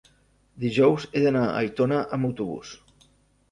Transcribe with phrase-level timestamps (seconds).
[0.63, 2.75] dijous he d'anar a Aitona amb autobús.